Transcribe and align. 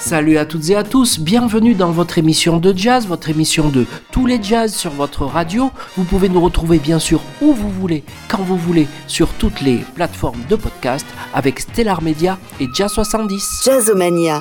Salut 0.00 0.38
à 0.38 0.46
toutes 0.46 0.70
et 0.70 0.76
à 0.76 0.82
tous, 0.82 1.20
bienvenue 1.20 1.74
dans 1.74 1.90
votre 1.90 2.16
émission 2.16 2.56
de 2.56 2.72
jazz, 2.74 3.06
votre 3.06 3.28
émission 3.28 3.68
de 3.68 3.84
tous 4.10 4.24
les 4.24 4.42
jazz 4.42 4.74
sur 4.74 4.90
votre 4.92 5.24
radio. 5.26 5.70
Vous 5.96 6.04
pouvez 6.04 6.30
nous 6.30 6.40
retrouver 6.40 6.78
bien 6.78 6.98
sûr 6.98 7.20
où 7.42 7.52
vous 7.52 7.68
voulez, 7.68 8.02
quand 8.26 8.42
vous 8.42 8.56
voulez, 8.56 8.88
sur 9.06 9.28
toutes 9.34 9.60
les 9.60 9.76
plateformes 9.94 10.40
de 10.48 10.56
podcast 10.56 11.04
avec 11.34 11.60
Stellar 11.60 12.00
Media 12.02 12.38
et 12.60 12.66
Jazz 12.74 12.90
70. 12.92 13.62
Jazzomania. 13.66 14.40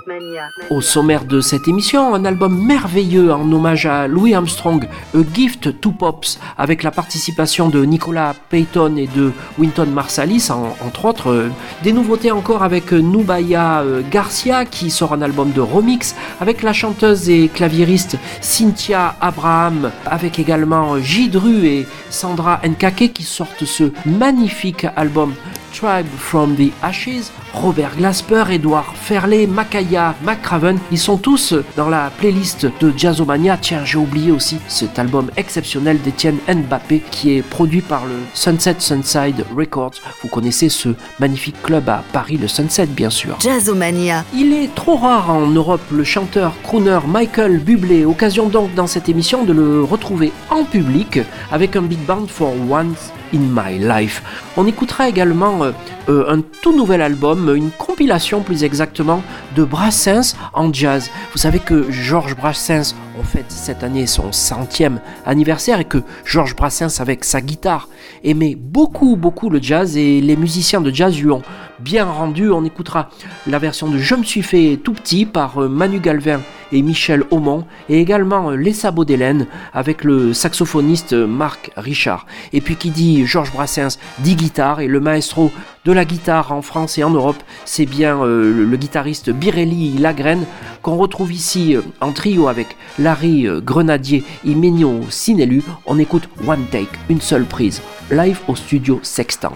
Au 0.70 0.80
sommaire 0.80 1.26
de 1.26 1.42
cette 1.42 1.68
émission, 1.68 2.16
un 2.16 2.24
album 2.24 2.66
merveilleux 2.66 3.34
en 3.34 3.52
hommage 3.52 3.86
à 3.86 4.08
Louis 4.08 4.34
Armstrong, 4.34 4.88
A 5.14 5.18
Gift 5.34 5.82
to 5.82 5.92
Pops, 5.92 6.40
avec 6.58 6.84
la 6.84 6.92
participation 6.92 7.68
de 7.68 7.84
Nicolas 7.84 8.34
Payton 8.50 8.96
et 8.96 9.08
de 9.08 9.34
Winton 9.60 9.88
Marsalis, 9.88 10.48
en- 10.52 10.74
entre 10.86 11.04
autres. 11.06 11.32
Euh, 11.32 11.50
Des 11.84 11.92
nouveautés 11.92 12.32
encore 12.32 12.64
avec 12.64 12.94
Nubaya 12.94 13.82
euh, 13.82 14.02
Garcia, 14.10 14.64
qui 14.66 14.90
sort 14.90 15.12
un 15.14 15.22
album 15.22 15.49
de 15.54 15.62
remix, 15.62 16.16
avec 16.40 16.64
la 16.64 16.74
chanteuse 16.74 17.30
et 17.30 17.48
claviériste 17.48 18.18
Cynthia 18.42 19.16
Abraham, 19.22 19.92
avec 20.06 20.40
également 20.40 21.00
J. 21.00 21.32
et 21.64 21.88
Sandra 22.10 22.60
Nkake 22.64 23.14
qui 23.14 23.24
sortent 23.24 23.66
ce 23.66 23.92
magnifique 24.06 24.86
album 24.96 25.34
Tribe 25.72 26.08
from 26.18 26.56
the 26.56 26.72
Ashes, 26.82 27.32
Robert 27.54 27.96
Glasper, 27.98 28.46
Edouard 28.50 28.94
Ferlet, 28.96 29.48
Makaya 29.48 30.16
McCraven, 30.24 30.78
ils 30.92 31.00
sont 31.00 31.18
tous 31.18 31.54
dans 31.76 31.90
la 31.90 32.12
playlist 32.18 32.68
de 32.80 32.94
Jazzomania. 32.96 33.58
Tiens, 33.58 33.86
j'ai 33.86 33.98
oublié 33.98 34.32
aussi 34.32 34.60
cet 34.68 35.00
album 35.00 35.30
exceptionnel 35.38 36.02
d'Étienne 36.02 36.38
Mbappé 36.48 37.02
qui 37.12 37.38
est 37.38 37.42
produit 37.42 37.82
par 37.82 38.06
le 38.06 38.16
Sunset 38.34 38.76
Sunside 38.80 39.46
Records. 39.56 39.96
Vous 40.22 40.30
connaissez 40.30 40.70
ce 40.70 40.90
magnifique 41.20 41.62
club 41.62 41.90
à 41.90 42.04
Paris, 42.14 42.38
le 42.38 42.48
Sunset 42.48 42.88
bien 42.88 43.10
sûr. 43.10 43.38
Jazzomania. 43.40 44.24
Il 44.34 44.54
est 44.54 44.74
trop 44.76 44.96
rare 44.96 45.30
en 45.30 45.48
Europe 45.48 45.82
le 45.92 46.04
chanteur 46.04 46.54
crooner 46.64 47.00
Michael 47.08 47.60
Bublé. 47.60 48.06
Occasion 48.06 48.50
donc 48.50 48.74
dans 48.76 48.88
cette 48.88 49.10
émission 49.10 49.44
de 49.44 49.54
le 49.54 49.84
retrouver 49.84 50.32
en 50.50 50.64
public 50.64 51.20
avec 51.52 51.76
un 51.76 51.82
big 51.82 52.00
band 52.06 52.28
for 52.28 52.54
once 52.70 53.12
in 53.34 53.40
my 53.40 53.80
life. 53.80 54.22
On 54.58 54.66
écoutera 54.66 55.10
également 55.10 55.64
euh, 55.64 55.72
euh, 56.10 56.26
un 56.30 56.42
tout 56.62 56.76
nouvel 56.76 57.02
album, 57.02 57.54
une 57.56 57.72
compilation 57.72 58.42
plus 58.42 58.64
exactement 58.64 59.22
de 59.56 59.64
Brassens 59.64 60.36
en 60.54 60.72
jazz. 60.74 61.10
Vous 61.32 61.38
savez 61.40 61.60
que 61.60 61.90
Georges 61.92 62.36
Brassens 62.36 62.96
on 63.20 63.24
fête 63.24 63.52
cette 63.52 63.84
année 63.84 64.08
son 64.08 64.32
centième 64.32 65.02
anniversaire 65.26 65.80
et 65.80 65.86
que 65.86 66.00
Georges 66.24 66.56
Brassens 66.56 67.02
avec 67.02 67.26
sa 67.26 67.42
guitare 67.42 67.90
aimait 68.24 68.56
beaucoup 68.56 69.16
beaucoup 69.16 69.50
le 69.50 69.62
jazz 69.62 69.98
et 69.98 70.22
les 70.22 70.36
musiciens 70.36 70.80
de 70.82 70.94
jazz 70.94 71.20
lui 71.20 71.32
ont 71.32 71.42
bien 71.80 72.06
rendu. 72.06 72.50
On 72.50 72.64
écoutera 72.66 73.10
la 73.48 73.60
version 73.60 73.88
de 73.88 73.98
Je 73.98 74.16
me 74.16 74.24
suis 74.24 74.42
fait 74.42 74.80
tout 74.84 74.94
petit 74.94 75.26
par 75.26 75.62
euh, 75.62 75.68
Manu 75.68 76.00
Galvin 76.00 76.42
et 76.72 76.82
Michel 76.82 77.24
Aumont 77.32 77.66
et 77.88 78.00
également 78.00 78.52
euh, 78.52 78.56
Les 78.56 78.74
Sabots 78.74 79.06
d'Hélène 79.06 79.48
avec 79.74 80.04
le 80.04 80.34
saxophoniste 80.34 81.14
euh, 81.14 81.28
Marc 81.28 81.72
Richard. 81.78 82.26
Et 82.54 82.62
puis 82.62 82.76
qui 82.76 82.90
dit 82.90 83.26
Georges 83.26 83.52
Brassens 83.52 83.98
dit 84.20 84.36
guitare 84.36 84.82
et 84.82 84.88
le 84.88 85.00
maestro 85.00 85.52
de 85.86 85.92
la 85.92 86.06
guitare 86.06 86.52
en 86.52 86.62
France 86.62 86.98
et 86.98 87.04
en 87.04 87.10
Europe, 87.10 87.42
c'est 87.66 87.86
bien 87.86 88.24
le, 88.24 88.76
guitariste 88.76 89.30
Birelli 89.32 89.98
Lagrène 89.98 90.46
qu'on 90.82 90.98
retrouve 90.98 91.32
ici 91.32 91.78
en 92.02 92.12
trio 92.12 92.48
avec 92.48 92.76
Larry 93.00 93.48
Grenadier 93.64 94.24
et 94.46 94.56
Menio 94.56 95.02
Sinelu. 95.10 95.64
On 95.86 95.98
écoute 95.98 96.30
One 96.46 96.66
Take, 96.70 96.90
une 97.10 97.22
seule 97.22 97.46
prise, 97.46 97.82
live 98.12 98.40
au 98.48 98.56
studio 98.56 99.00
Sextant. 99.04 99.54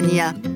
Jazzomania. 0.00 0.49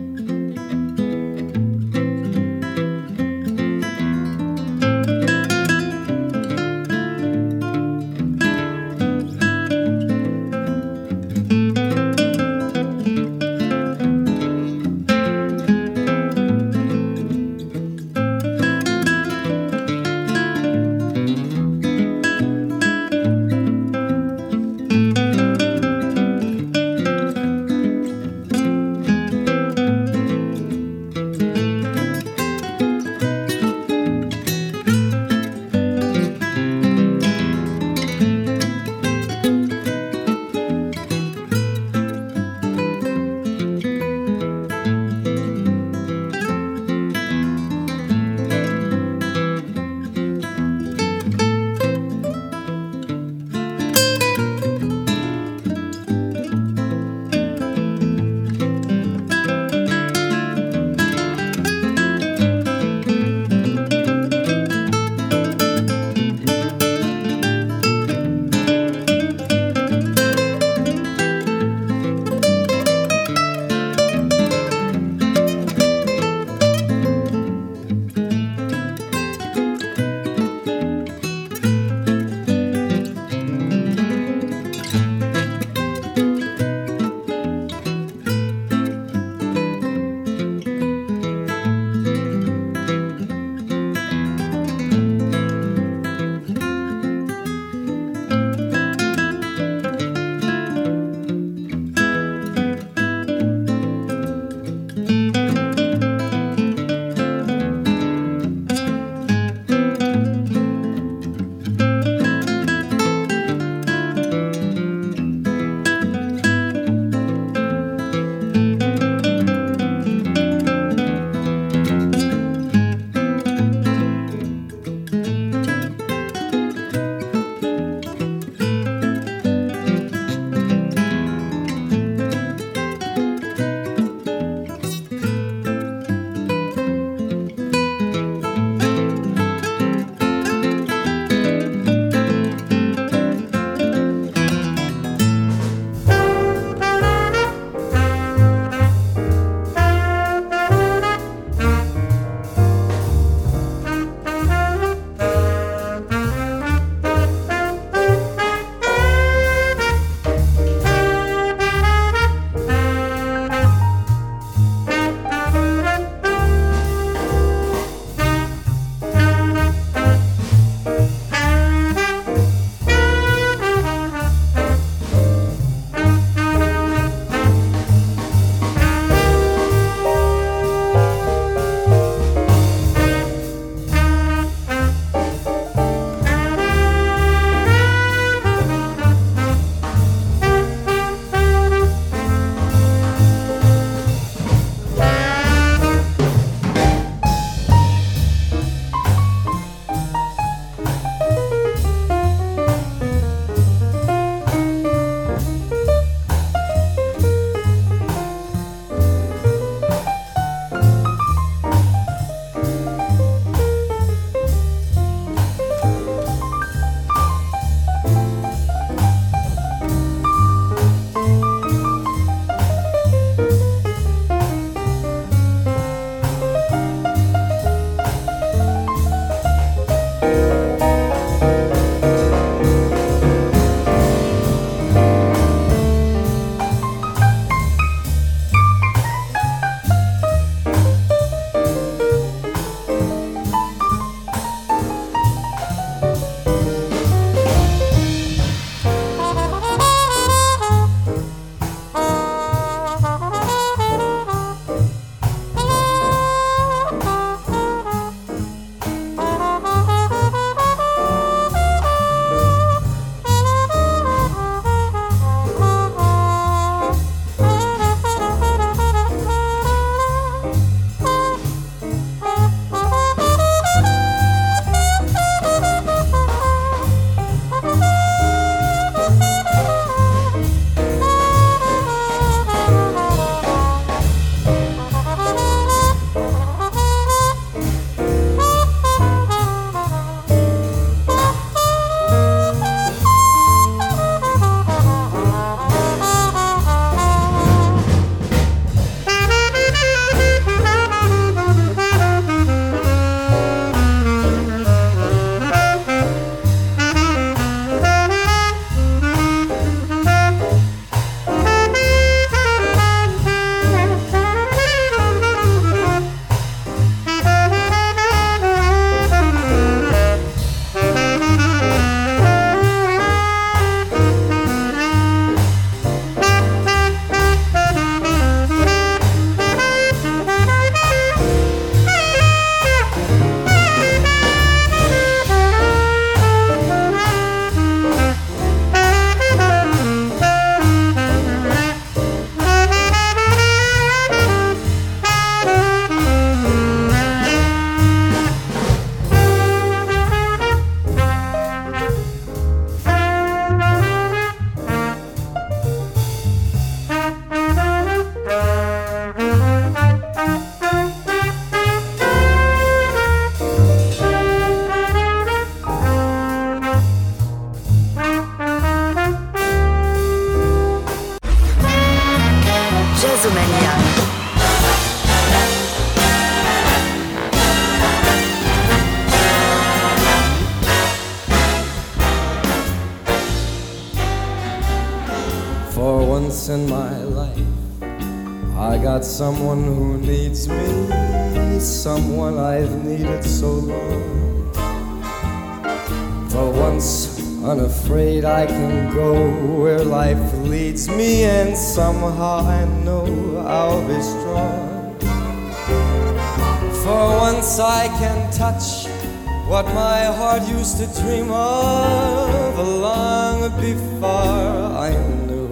My 410.04 410.12
heart 410.12 410.42
used 410.48 410.76
to 410.76 410.86
dream 411.00 411.30
of 411.30 412.58
long 412.58 413.40
before 413.58 414.60
I 414.88 414.90
knew 415.24 415.48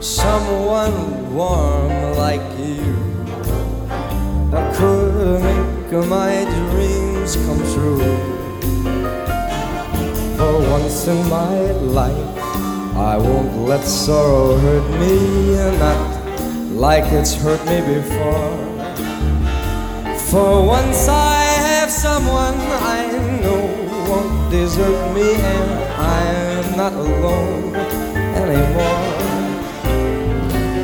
someone 0.00 0.96
warm 1.32 1.92
like 2.24 2.46
you 2.58 2.90
that 4.50 4.74
could 4.74 5.42
make 5.42 6.08
my 6.08 6.32
dreams 6.70 7.36
come 7.44 7.62
true. 7.72 8.08
For 10.36 10.54
once 10.74 11.06
in 11.06 11.20
my 11.28 11.56
life, 12.00 12.38
I 12.96 13.16
won't 13.16 13.56
let 13.68 13.84
sorrow 13.84 14.56
hurt 14.58 14.88
me, 15.00 15.54
not 15.78 16.02
like 16.72 17.06
it's 17.12 17.34
hurt 17.34 17.64
me 17.66 17.78
before. 17.94 18.50
For 20.30 20.66
once 20.66 21.06
I 21.08 21.35
have 21.86 21.92
someone 21.92 22.58
I 22.98 23.06
know 23.42 23.62
won't 24.10 24.50
desert 24.50 25.14
me, 25.14 25.34
and 25.34 25.70
I'm 25.94 26.76
not 26.76 26.92
alone 26.92 27.76
anymore. 28.42 29.02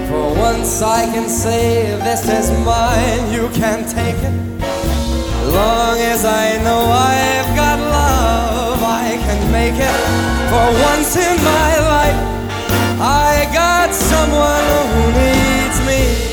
For 0.08 0.26
once 0.38 0.80
I 0.80 1.06
can 1.06 1.28
say 1.28 1.96
this 2.06 2.22
is 2.28 2.50
mine, 2.64 3.32
you 3.32 3.48
can 3.48 3.78
take 3.98 4.20
it. 4.30 4.36
Long 5.58 5.98
as 5.98 6.24
I 6.24 6.62
know 6.62 6.82
I've 7.16 7.50
got 7.56 7.78
love, 7.80 8.80
I 8.80 9.18
can 9.26 9.40
make 9.50 9.78
it. 9.90 9.98
For 10.52 10.66
once 10.90 11.16
in 11.16 11.36
my 11.42 11.72
life, 11.94 12.20
I 13.00 13.50
got 13.52 13.92
someone 13.92 14.66
who 14.92 15.02
needs 15.20 15.78
me. 15.88 16.31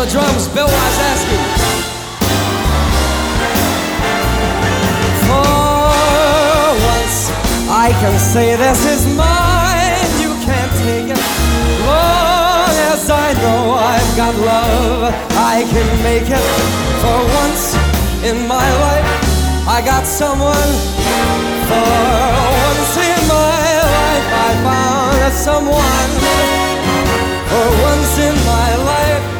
The 0.00 0.10
drums, 0.10 0.48
Bill 0.48 0.66
Wysasky. 0.66 1.38
For 5.28 5.44
once, 6.88 7.18
I 7.68 7.92
can 8.00 8.18
say 8.18 8.56
this 8.56 8.80
is 8.86 9.04
mine. 9.14 10.08
You 10.24 10.32
can't 10.46 10.72
take 10.84 11.08
it. 11.12 11.20
Long 11.84 12.72
as 12.92 13.10
I 13.10 13.34
know 13.42 13.76
I've 13.76 14.16
got 14.16 14.34
love, 14.36 15.12
I 15.52 15.68
can 15.68 15.88
make 16.02 16.30
it. 16.32 16.46
For 17.02 17.18
once 17.40 17.74
in 18.24 18.48
my 18.48 18.68
life, 18.84 19.08
I 19.68 19.82
got 19.84 20.06
someone. 20.06 20.70
For 21.68 21.88
once 22.68 22.94
in 22.96 23.20
my 23.28 23.68
life, 23.96 24.28
I 24.46 24.50
found 24.64 25.34
someone. 25.34 26.10
For 27.50 27.66
once 27.84 28.14
in 28.18 28.34
my 28.46 28.70
life, 28.92 29.39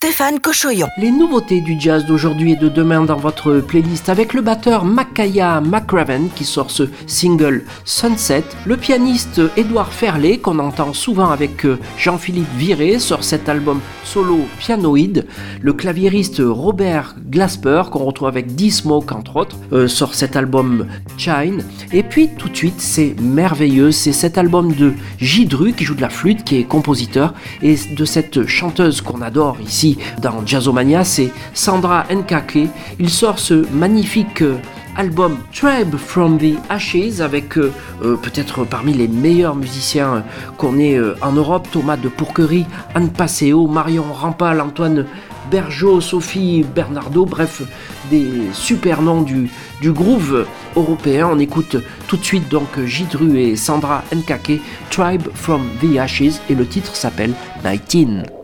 Stéphane 0.00 0.38
Cochoyon. 0.38 0.86
Les 0.96 1.10
nouveautés 1.10 1.60
du 1.60 1.74
jazz 1.76 2.06
d'aujourd'hui 2.06 2.52
et 2.52 2.56
de 2.56 2.68
demain 2.68 3.02
dans 3.02 3.16
votre 3.16 3.58
playlist 3.58 4.08
avec 4.08 4.32
le 4.32 4.42
batteur 4.42 4.84
Makaya 4.84 5.60
McRaven 5.60 6.28
qui 6.36 6.44
sort 6.44 6.70
ce 6.70 6.84
single 7.08 7.64
Sunset, 7.84 8.44
le 8.64 8.76
pianiste 8.76 9.40
Édouard 9.56 9.92
Ferlet 9.92 10.38
qu'on 10.38 10.60
entend 10.60 10.92
souvent 10.92 11.30
avec 11.30 11.66
euh, 11.66 11.80
Jean-Philippe 11.96 12.46
Viré 12.56 13.00
sort 13.00 13.24
cet 13.24 13.48
album 13.48 13.80
solo 14.04 14.46
pianoïde, 14.60 15.26
le 15.60 15.72
claviériste 15.72 16.40
Robert 16.46 17.16
Glasper 17.28 17.82
qu'on 17.90 18.04
retrouve 18.04 18.28
avec 18.28 18.54
D-Smoke 18.54 19.12
entre 19.12 19.34
autres 19.34 19.56
euh, 19.72 19.88
sort 19.88 20.14
cet 20.14 20.36
album 20.36 20.86
Chine. 21.16 21.64
Et 21.92 22.04
puis 22.04 22.28
tout 22.38 22.48
de 22.48 22.56
suite 22.56 22.80
c'est 22.80 23.16
merveilleux, 23.20 23.90
c'est 23.90 24.12
cet 24.12 24.38
album 24.38 24.72
de 24.74 24.92
Gidru 25.18 25.72
qui 25.72 25.84
joue 25.84 25.96
de 25.96 26.02
la 26.02 26.08
flûte 26.08 26.44
qui 26.44 26.58
est 26.58 26.64
compositeur 26.64 27.34
et 27.62 27.74
de 27.74 28.04
cette 28.04 28.46
chanteuse 28.46 29.00
qu'on 29.00 29.22
adore 29.22 29.56
ici 29.60 29.87
dans 30.20 30.44
Jazzomania, 30.44 31.04
c'est 31.04 31.32
Sandra 31.54 32.04
Nkake. 32.10 32.68
Il 32.98 33.10
sort 33.10 33.38
ce 33.38 33.66
magnifique 33.72 34.42
euh, 34.42 34.56
album 34.96 35.38
Tribe 35.52 35.96
from 35.96 36.38
the 36.38 36.56
Ashes 36.68 37.20
avec 37.20 37.56
euh, 37.56 37.72
euh, 38.02 38.16
peut-être 38.16 38.64
parmi 38.64 38.92
les 38.92 39.08
meilleurs 39.08 39.54
musiciens 39.54 40.24
qu'on 40.56 40.78
ait 40.78 40.98
en 41.22 41.32
Europe, 41.32 41.68
Thomas 41.70 41.96
de 41.96 42.08
Pourquerie, 42.08 42.66
Anne 42.94 43.10
Passeo, 43.10 43.66
Marion 43.68 44.04
Rampal, 44.12 44.60
Antoine 44.60 45.06
Bergeau, 45.50 46.00
Sophie 46.00 46.64
Bernardo, 46.74 47.24
bref, 47.24 47.62
des 48.10 48.28
super 48.52 49.00
noms 49.00 49.22
du, 49.22 49.50
du 49.80 49.92
groove 49.92 50.46
européen. 50.76 51.30
On 51.32 51.38
écoute 51.38 51.76
tout 52.06 52.16
de 52.16 52.24
suite 52.24 52.48
donc 52.48 52.78
Jidru 52.84 53.38
et 53.38 53.56
Sandra 53.56 54.02
Nkake, 54.14 54.60
Tribe 54.90 55.28
from 55.34 55.62
the 55.80 55.96
Ashes, 55.98 56.40
et 56.50 56.54
le 56.54 56.66
titre 56.66 56.94
s'appelle 56.96 57.32
19. 57.64 58.37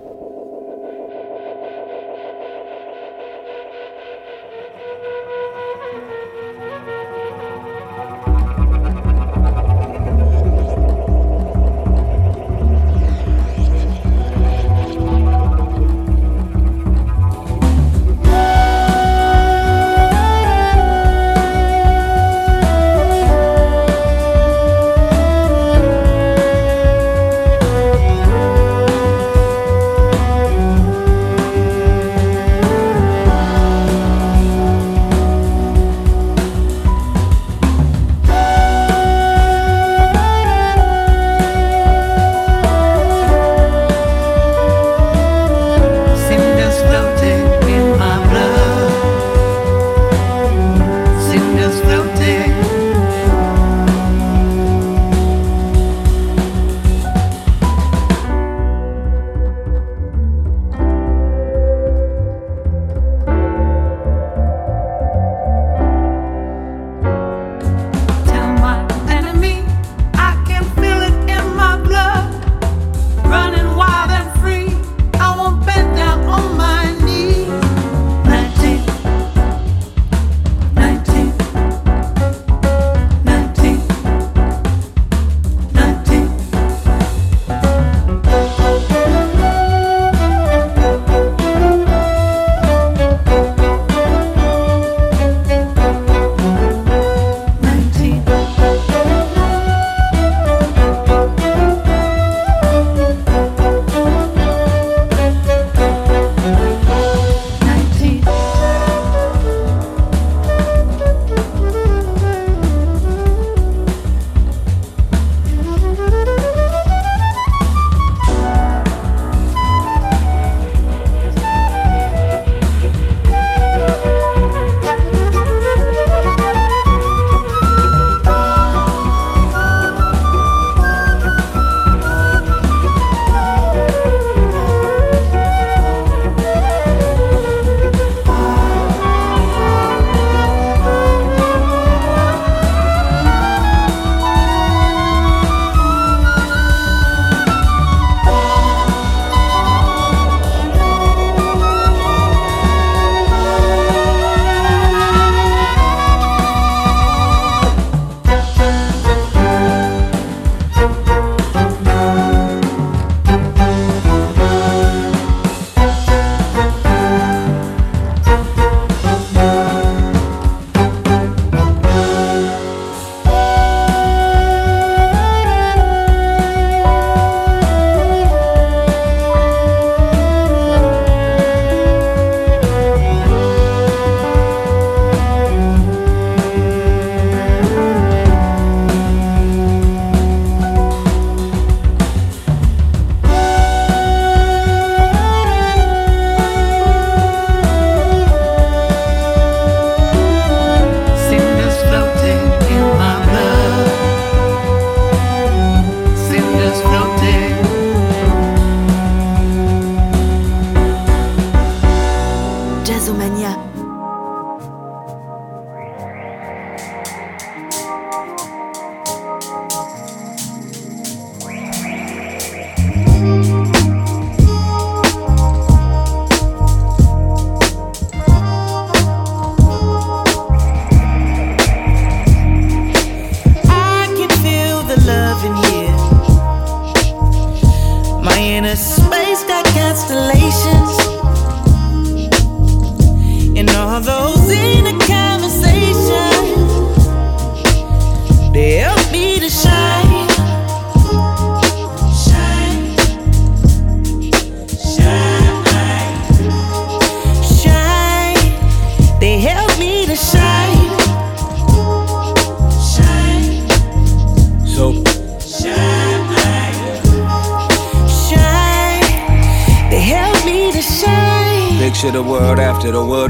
to 272.84 272.92
the 272.92 273.02
world. 273.02 273.23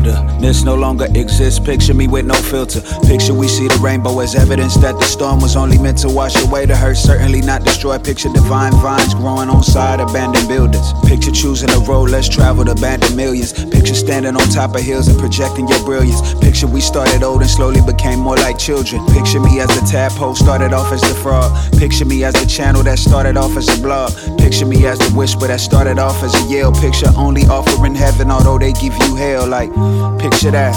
Picture 1.74 1.94
me 1.94 2.06
with 2.06 2.24
no 2.24 2.34
filter. 2.34 2.80
Picture 3.04 3.34
we 3.34 3.48
see 3.48 3.68
the 3.68 3.78
rainbow 3.82 4.20
as 4.20 4.34
evidence 4.34 4.74
that 4.76 4.94
the 4.96 5.04
storm 5.04 5.40
was 5.40 5.56
only 5.56 5.76
meant 5.76 5.98
to 5.98 6.08
wash 6.08 6.36
away 6.42 6.66
the 6.66 6.76
hurt, 6.76 6.96
certainly 6.96 7.40
not 7.40 7.64
destroy. 7.64 7.98
Picture 7.98 8.28
divine 8.32 8.72
vines 8.80 9.12
growing 9.14 9.48
on 9.48 9.62
side 9.62 9.98
abandoned 9.98 10.46
buildings. 10.46 10.92
Picture 11.04 11.30
choosing 11.30 11.70
a 11.70 11.78
road 11.80 12.10
less 12.10 12.28
traveled, 12.28 12.68
abandoned 12.68 13.16
millions. 13.16 13.52
Picture 13.52 13.94
standing 13.94 14.36
on 14.36 14.48
top 14.48 14.74
of 14.74 14.82
hills 14.82 15.08
and 15.08 15.18
projecting 15.18 15.66
your 15.68 15.82
brilliance. 15.84 16.34
Picture 16.34 16.66
we 16.66 16.80
started 16.80 17.22
old 17.22 17.42
and 17.42 17.50
slowly 17.50 17.80
became 17.80 18.20
more 18.20 18.36
like 18.36 18.58
children. 18.58 19.04
Picture 19.12 19.40
me 19.40 19.60
as 19.60 19.68
the 19.68 19.84
tadpole 19.90 20.34
started 20.34 20.72
off 20.72 20.92
as 20.92 21.00
the 21.00 21.14
frog. 21.14 21.50
Picture 21.78 22.04
me 22.04 22.24
as 22.24 22.34
the 22.34 22.46
channel 22.46 22.82
that 22.84 22.98
started 22.98 23.36
off 23.36 23.56
as 23.56 23.68
a 23.68 23.82
blog. 23.82 24.12
Picture 24.38 24.66
me 24.66 24.86
as 24.86 24.98
the 24.98 25.10
whisper 25.16 25.48
that 25.48 25.60
started 25.60 25.98
off 25.98 26.22
as 26.22 26.34
a 26.34 26.52
yell. 26.52 26.72
Picture 26.72 27.10
only 27.16 27.42
offering 27.46 27.94
heaven, 27.94 28.30
although 28.30 28.58
they 28.58 28.72
give 28.72 28.94
you 29.02 29.16
hell. 29.16 29.46
Like, 29.46 29.70
picture 30.18 30.50
that. 30.50 30.74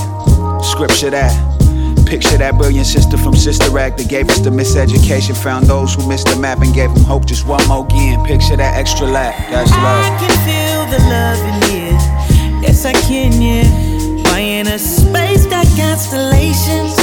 Scripture 0.63 1.09
that. 1.11 1.33
Picture 2.05 2.37
that 2.37 2.55
brilliant 2.57 2.87
sister 2.87 3.17
from 3.17 3.35
Sister 3.35 3.77
Act 3.77 3.97
that 3.97 4.07
gave 4.07 4.29
us 4.29 4.39
the 4.39 4.49
miseducation. 4.49 5.35
Found 5.43 5.65
those 5.65 5.93
who 5.93 6.07
missed 6.07 6.27
the 6.27 6.35
map 6.37 6.61
and 6.61 6.73
gave 6.73 6.93
them 6.93 7.03
hope 7.03 7.25
just 7.25 7.45
one 7.45 7.67
more 7.67 7.85
again. 7.85 8.23
Picture 8.25 8.55
that 8.55 8.77
extra 8.77 9.05
lap. 9.05 9.35
That's 9.49 9.71
love. 9.71 10.05
I 10.05 10.17
can 10.19 10.31
feel 10.47 10.85
the 10.87 10.99
love 11.09 11.39
in 11.43 11.61
here. 11.69 11.97
Yes, 12.61 12.85
I 12.85 12.93
can, 12.93 13.41
yeah. 13.41 13.67
Why 14.23 14.39
in 14.39 14.67
a 14.67 14.79
space 14.79 15.45
got 15.47 15.67
constellations? 15.75 16.95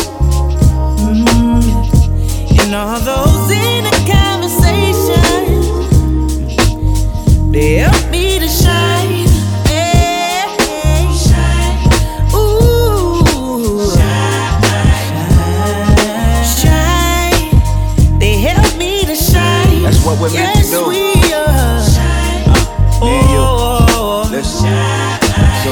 Mm-hmm. 1.04 2.60
And 2.60 2.74
all 2.74 2.98
those 3.00 3.50
in 3.50 3.84
a 3.84 3.92
conversation, 4.08 5.22
they 7.52 7.84
we're 20.24 20.32
meant 20.32 20.56
to 20.56 20.70
do. 20.70 20.88
We 20.88 21.12
are. 21.32 21.44
Uh, 21.44 22.56
me 23.00 23.08
and 23.12 23.30
you. 23.30 23.44
Oh. 23.44 24.28
Listen. 24.30 24.72
So, 25.62 25.70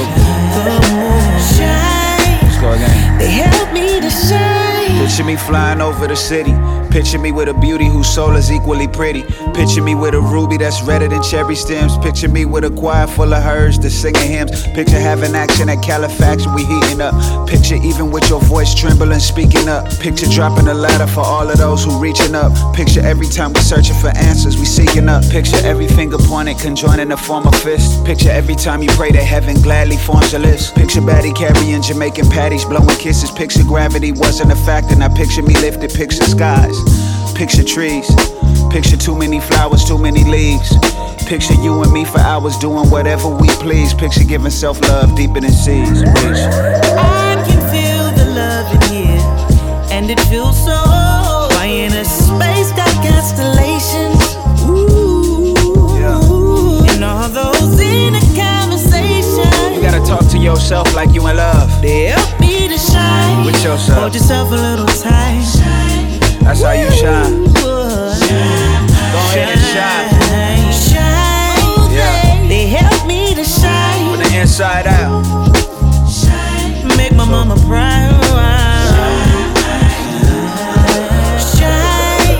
let's 2.41 2.57
go 2.61 2.71
again. 2.71 3.17
They 3.17 3.29
help 3.29 3.73
me 3.73 3.99
to 3.99 4.09
shine. 4.09 4.99
Picture 4.99 5.23
me 5.23 5.35
flying 5.35 5.81
over 5.81 6.07
the 6.07 6.15
city 6.15 6.53
Picture 6.93 7.17
me 7.17 7.31
with 7.31 7.49
a 7.49 7.53
beauty 7.55 7.89
soul 8.13 8.35
is 8.35 8.51
equally 8.51 8.87
pretty. 8.87 9.23
Picture 9.55 9.81
me 9.81 9.95
with 9.95 10.13
a 10.13 10.21
ruby 10.21 10.57
that's 10.57 10.83
redder 10.83 11.07
than 11.07 11.23
cherry 11.23 11.55
stems. 11.55 11.97
Picture 11.97 12.29
me 12.29 12.45
with 12.45 12.63
a 12.63 12.69
choir 12.69 13.07
full 13.07 13.33
of 13.33 13.41
herds 13.41 13.79
that's 13.79 13.95
singing 13.95 14.29
hymns. 14.29 14.67
Picture 14.67 14.99
having 14.99 15.33
action 15.33 15.67
at 15.67 15.81
Califax 15.81 16.45
we 16.53 16.63
heating 16.63 17.01
up. 17.01 17.13
Picture 17.49 17.75
even 17.75 18.11
with 18.11 18.29
your 18.29 18.39
voice 18.41 18.75
trembling, 18.75 19.19
speaking 19.19 19.67
up. 19.67 19.89
Picture 19.99 20.27
dropping 20.27 20.67
a 20.67 20.73
ladder 20.73 21.07
for 21.07 21.21
all 21.21 21.49
of 21.49 21.57
those 21.57 21.83
who 21.83 21.99
reaching 21.99 22.35
up. 22.35 22.53
Picture 22.75 23.01
every 23.01 23.27
time 23.27 23.51
we 23.51 23.61
searching 23.61 23.95
for 23.95 24.09
answers, 24.15 24.57
we 24.57 24.65
seeking 24.65 25.09
up. 25.09 25.23
Picture 25.31 25.57
every 25.63 25.87
finger 25.87 26.17
pointed, 26.19 26.59
conjoining 26.59 27.09
the 27.09 27.17
form 27.17 27.47
of 27.47 27.55
fist. 27.55 28.05
Picture 28.05 28.29
every 28.29 28.55
time 28.55 28.83
you 28.83 28.89
pray 28.89 29.11
to 29.11 29.23
heaven 29.23 29.59
gladly 29.63 29.97
forms 29.97 30.33
a 30.35 30.39
list. 30.39 30.75
Picture 30.75 31.01
Batty 31.01 31.33
carrying 31.33 31.81
Jamaican 31.81 32.29
patties, 32.29 32.63
blowing 32.63 32.97
kisses. 32.97 33.31
Picture 33.31 33.63
gravity 33.63 34.11
wasn't 34.11 34.51
a 34.51 34.55
factor. 34.67 34.95
Now 34.95 35.09
picture 35.09 35.41
me 35.41 35.55
lifted, 35.55 35.91
picture 35.93 36.23
skies. 36.23 36.77
Picture 37.35 37.63
trees. 37.63 38.07
Picture 38.69 38.95
too 38.95 39.17
many 39.17 39.39
flowers, 39.39 39.83
too 39.83 39.97
many 39.97 40.23
leaves. 40.23 40.71
Picture 41.25 41.55
you 41.55 41.81
and 41.81 41.91
me 41.91 42.05
for 42.05 42.19
hours 42.19 42.57
doing 42.57 42.89
whatever 42.89 43.27
we 43.27 43.47
please. 43.63 43.93
Picture 43.93 44.23
giving 44.23 44.51
self 44.51 44.79
love 44.81 45.15
deeper 45.15 45.41
than 45.41 45.51
seas. 45.51 46.03
I 46.03 47.43
can 47.47 47.59
feel 47.73 48.05
the 48.17 48.31
love 48.33 48.71
in 48.75 48.81
here, 48.93 49.91
and 49.91 50.09
it 50.09 50.19
feels 50.29 50.57
so. 50.63 50.77
Why 51.57 51.65
in 51.65 51.93
a 51.93 52.05
space 52.05 52.71
got 52.73 52.93
constellations? 53.03 54.21
Ooh, 54.69 55.53
yeah. 55.97 56.93
and 56.93 57.03
all 57.03 57.29
those 57.29 57.79
in 57.79 58.15
a 58.15 58.21
conversation. 58.37 59.73
You 59.73 59.81
gotta 59.81 60.05
talk 60.05 60.29
to 60.31 60.37
yourself 60.37 60.93
like 60.93 61.13
you 61.13 61.27
in 61.27 61.37
love. 61.37 61.81
They 61.81 62.11
help 62.11 62.39
me 62.39 62.67
to 62.67 62.77
shine. 62.77 63.45
With 63.45 63.63
yourself. 63.63 63.99
Hold 63.99 64.13
yourself 64.13 64.51
a 64.51 64.55
little 64.55 64.85
tight. 64.85 65.82
That's 66.43 66.61
how 66.61 66.71
you 66.73 66.91
shine. 66.91 67.45
Go 67.53 69.19
ahead 69.29 69.49
and 69.49 69.61
shine. 69.73 70.09
Shine. 70.73 71.91
Yeah. 71.91 72.47
They 72.47 72.67
help 72.67 73.07
me 73.07 73.33
to 73.35 73.43
shine. 73.43 74.11
From 74.11 74.19
the 74.19 74.39
inside 74.39 74.87
out. 74.87 75.23
Make 76.97 77.13
my 77.13 77.25
mama 77.25 77.55
proud. 77.65 78.23
Shine. 81.39 82.37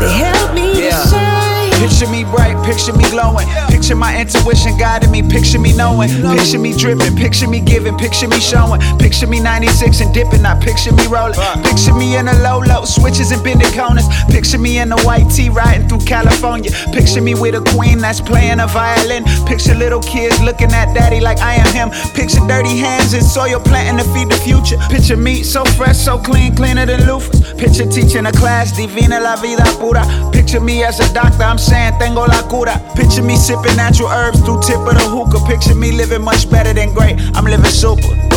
They 0.00 0.12
help 0.12 0.54
me 0.54 0.84
yeah. 0.84 0.90
to 0.90 1.08
shine. 1.08 1.88
Picture 1.88 2.08
me 2.10 2.24
bright, 2.24 2.56
picture 2.64 2.92
me 2.92 3.04
glowing. 3.10 3.48
Picture 3.84 3.96
my 3.96 4.18
intuition 4.18 4.78
guiding 4.78 5.10
me, 5.10 5.20
picture 5.20 5.58
me 5.58 5.76
knowing. 5.76 6.08
Picture 6.08 6.58
me 6.58 6.72
dripping, 6.72 7.14
picture 7.16 7.46
me 7.46 7.60
giving, 7.60 7.98
picture 7.98 8.26
me 8.26 8.40
showing. 8.40 8.80
Picture 8.96 9.26
me 9.26 9.40
96 9.40 10.00
and 10.00 10.14
dipping, 10.14 10.40
not 10.40 10.62
picture 10.62 10.90
me 10.94 11.06
rolling. 11.06 11.36
Picture 11.62 11.92
me 11.92 12.16
in 12.16 12.26
a 12.26 12.32
low 12.40 12.60
low, 12.60 12.86
switches 12.86 13.30
and 13.30 13.44
bending 13.44 13.70
corners. 13.72 14.08
Picture 14.30 14.56
me 14.56 14.78
in 14.78 14.90
a 14.90 14.96
white 15.02 15.28
tee 15.28 15.50
riding 15.50 15.86
through 15.86 16.00
California. 16.06 16.70
Picture 16.94 17.20
me 17.20 17.34
with 17.34 17.56
a 17.56 17.60
queen 17.76 17.98
that's 17.98 18.22
playing 18.22 18.60
a 18.60 18.66
violin. 18.66 19.22
Picture 19.44 19.74
little 19.74 20.00
kids 20.00 20.40
looking 20.40 20.72
at 20.72 20.94
daddy 20.94 21.20
like 21.20 21.40
I 21.40 21.56
am 21.56 21.68
him. 21.74 21.90
Picture 22.14 22.40
dirty 22.48 22.78
hands 22.78 23.12
and 23.12 23.22
soil 23.22 23.60
planting 23.60 24.02
to 24.02 24.10
feed 24.14 24.30
the 24.30 24.36
future. 24.36 24.78
Picture 24.88 25.18
me 25.18 25.42
so 25.42 25.62
fresh, 25.76 25.98
so 25.98 26.16
clean, 26.16 26.56
cleaner 26.56 26.86
than 26.86 27.00
loofahs. 27.00 27.58
Picture 27.58 27.84
teaching 27.84 28.24
a 28.24 28.32
class, 28.32 28.74
divina 28.74 29.20
la 29.20 29.36
vida 29.36 29.64
pura. 29.78 30.04
Picture 30.32 30.60
me 30.60 30.82
as 30.84 31.00
a 31.00 31.12
doctor, 31.12 31.42
I'm 31.42 31.58
saying 31.58 31.98
tengo 31.98 32.24
la 32.24 32.40
cura. 32.48 32.80
Picture 32.96 33.22
me 33.22 33.36
sipping 33.36 33.73
natural 33.76 34.08
herbs 34.08 34.40
through 34.40 34.60
tip 34.62 34.78
of 34.78 34.94
the 34.94 35.06
hookah. 35.06 35.44
Picture 35.46 35.74
me 35.74 35.92
living 35.92 36.22
much 36.22 36.50
better 36.50 36.72
than 36.72 36.92
great. 36.94 37.20
I'm 37.34 37.44
living 37.44 37.70
super. 37.70 38.33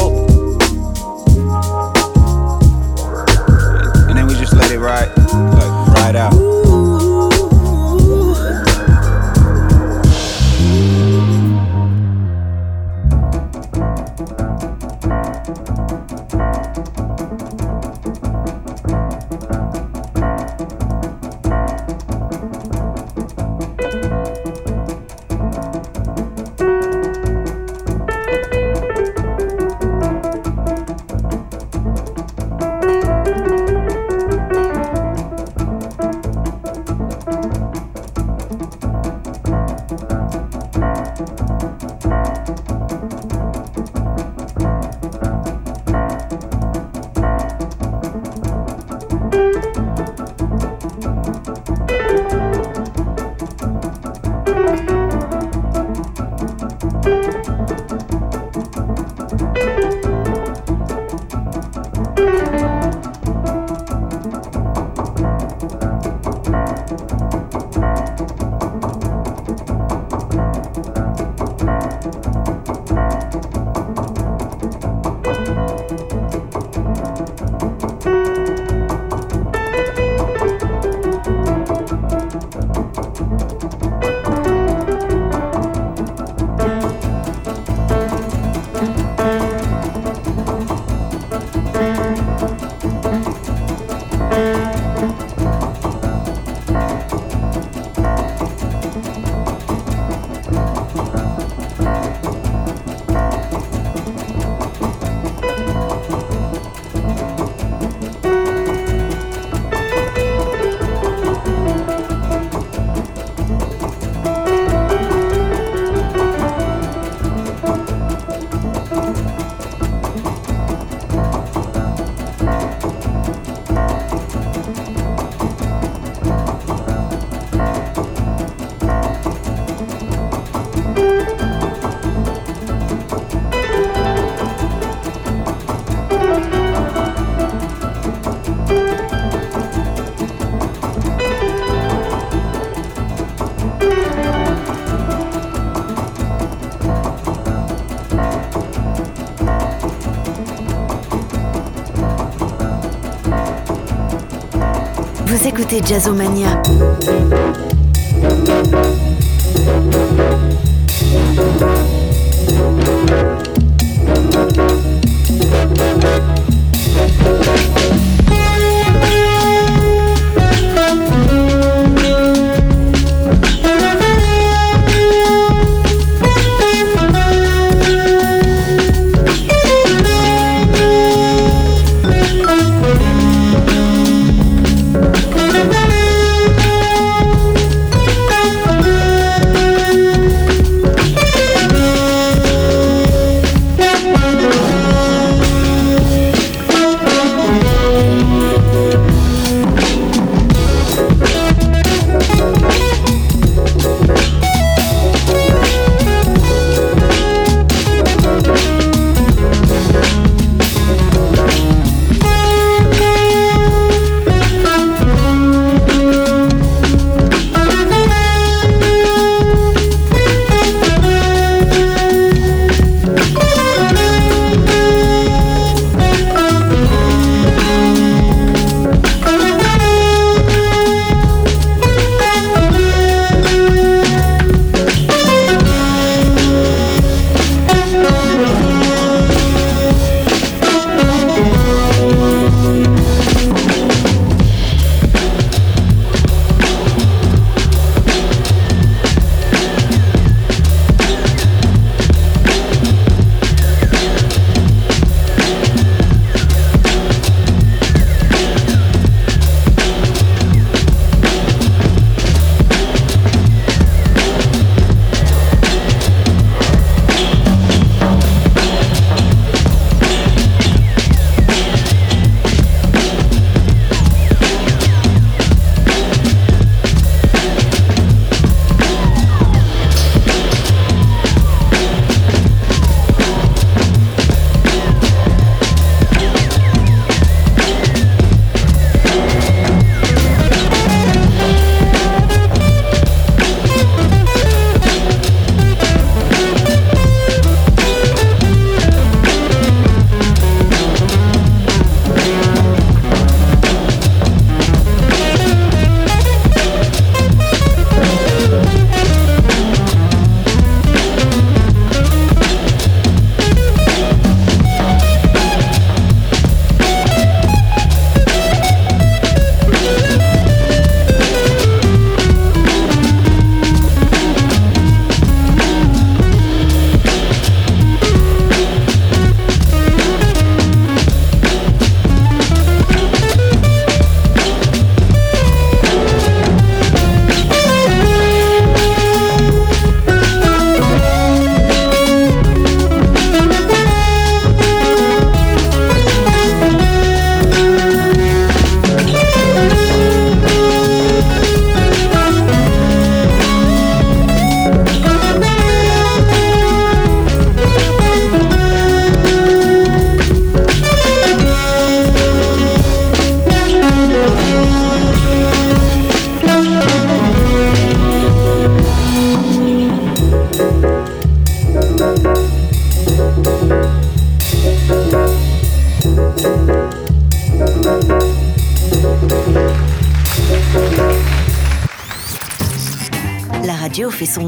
Jazzomania. 155.81 156.61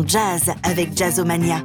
Jazz 0.09 0.51
avec 0.63 0.97
Jazzomania. 0.97 1.57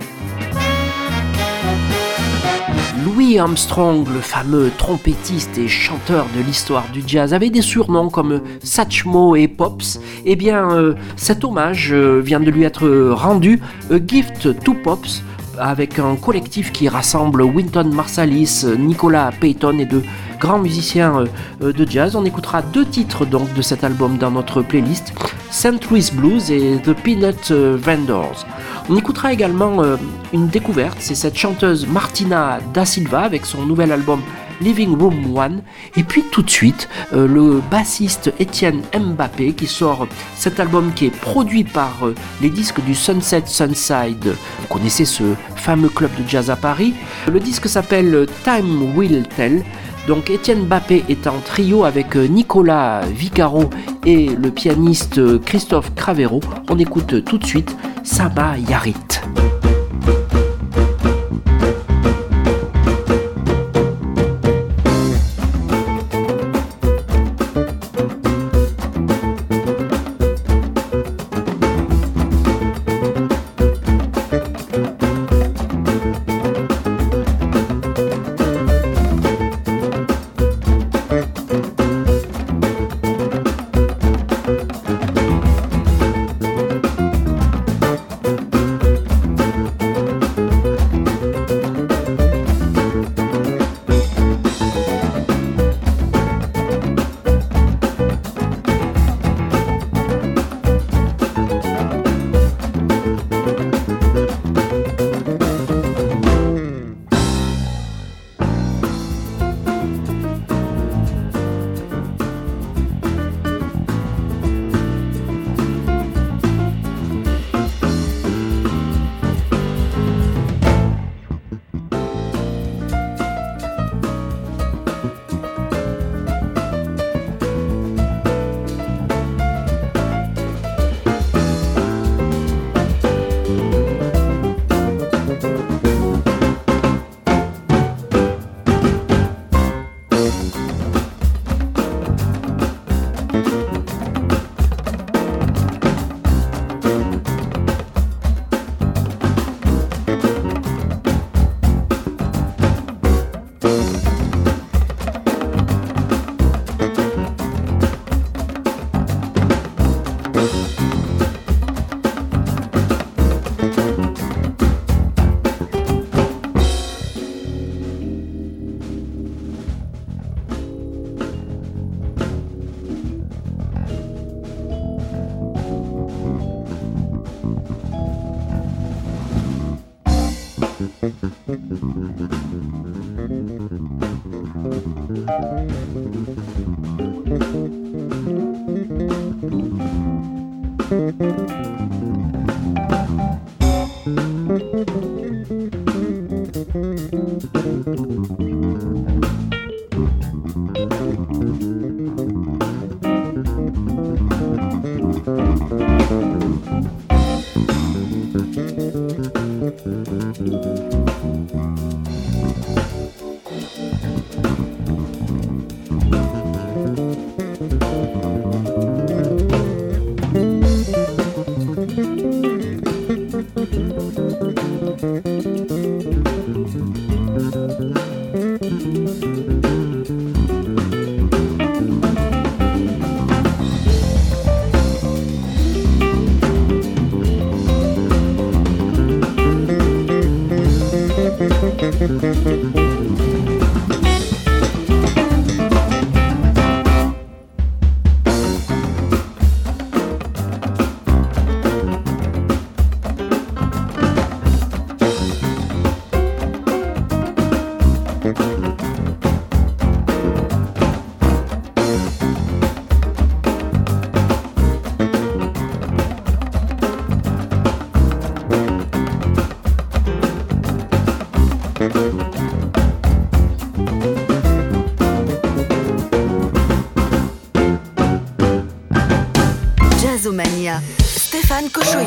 Louis 3.02 3.38
Armstrong, 3.38 4.06
le 4.06 4.20
fameux 4.20 4.70
trompettiste 4.76 5.56
et 5.56 5.66
chanteur 5.66 6.26
de 6.36 6.42
l'histoire 6.42 6.84
du 6.92 7.02
jazz, 7.06 7.32
avait 7.32 7.48
des 7.48 7.62
surnoms 7.62 8.10
comme 8.10 8.42
Satchmo 8.62 9.34
et 9.34 9.48
Pops. 9.48 9.98
Eh 10.26 10.36
bien, 10.36 10.70
euh, 10.72 10.94
cet 11.16 11.42
hommage 11.42 11.94
euh, 11.94 12.20
vient 12.20 12.40
de 12.40 12.50
lui 12.50 12.64
être 12.64 12.86
rendu, 13.12 13.60
A 13.90 13.96
Gift 14.06 14.62
to 14.62 14.74
Pops, 14.74 15.22
avec 15.58 15.98
un 15.98 16.16
collectif 16.16 16.70
qui 16.70 16.88
rassemble 16.88 17.42
Winton 17.42 17.90
Marsalis, 17.94 18.66
Nicolas 18.78 19.30
Payton 19.40 19.78
et 19.78 19.86
de 19.86 20.02
grands 20.38 20.58
musiciens 20.58 21.24
euh, 21.62 21.72
de 21.72 21.90
jazz. 21.90 22.16
On 22.16 22.24
écoutera 22.26 22.60
deux 22.60 22.84
titres 22.84 23.24
donc 23.24 23.54
de 23.54 23.62
cet 23.62 23.84
album 23.84 24.18
dans 24.18 24.30
notre 24.30 24.60
playlist, 24.60 25.14
St. 25.64 25.88
Louis 25.88 26.10
Blues 26.12 26.50
et 26.50 26.76
The 26.84 26.92
Peanut 26.92 27.50
euh, 27.50 27.78
Vendors. 27.80 28.44
On 28.90 28.98
écoutera 28.98 29.32
également 29.32 29.82
euh, 29.82 29.96
une 30.34 30.48
découverte, 30.48 30.98
c'est 31.00 31.14
cette 31.14 31.38
chanteuse 31.38 31.86
Martina 31.86 32.58
Da 32.74 32.84
Silva 32.84 33.22
avec 33.22 33.46
son 33.46 33.64
nouvel 33.64 33.90
album 33.90 34.20
Living 34.60 34.94
Room 34.94 35.34
One. 35.34 35.62
Et 35.96 36.02
puis 36.02 36.22
tout 36.30 36.42
de 36.42 36.50
suite, 36.50 36.90
le 37.12 37.62
bassiste 37.70 38.30
Étienne 38.38 38.82
Mbappé 38.94 39.54
qui 39.54 39.66
sort 39.66 40.06
cet 40.36 40.60
album 40.60 40.92
qui 40.94 41.06
est 41.06 41.18
produit 41.18 41.64
par 41.64 42.10
les 42.42 42.50
disques 42.50 42.84
du 42.84 42.94
Sunset 42.94 43.44
Sunside. 43.46 44.34
Vous 44.60 44.66
connaissez 44.68 45.06
ce 45.06 45.24
fameux 45.56 45.88
club 45.88 46.10
de 46.22 46.28
jazz 46.28 46.50
à 46.50 46.56
Paris. 46.56 46.92
Le 47.32 47.40
disque 47.40 47.70
s'appelle 47.70 48.26
Time 48.44 48.94
Will 48.94 49.26
Tell. 49.34 49.64
Donc 50.06 50.28
Étienne 50.30 50.66
Bappé 50.66 51.02
est 51.08 51.26
en 51.26 51.38
trio 51.38 51.84
avec 51.84 52.14
euh, 52.16 52.26
Nicolas 52.26 53.00
Vicaro 53.06 53.70
et 54.04 54.26
le 54.26 54.50
pianiste 54.50 55.18
euh, 55.18 55.38
Christophe 55.38 55.94
Cravero. 55.94 56.40
On 56.68 56.78
écoute 56.78 57.24
tout 57.24 57.38
de 57.38 57.46
suite 57.46 57.74
Saba 58.02 58.58
Yarit. 58.58 58.94